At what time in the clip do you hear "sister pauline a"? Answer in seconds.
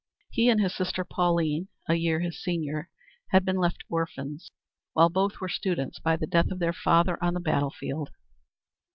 0.73-1.93